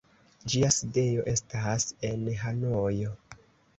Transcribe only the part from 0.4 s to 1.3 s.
Ĝia sidejo